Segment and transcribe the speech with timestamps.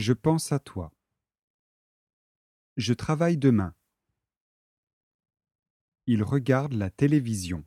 [0.00, 0.94] Je pense à toi.
[2.78, 3.74] Je travaille demain.
[6.06, 7.66] Il regarde la télévision.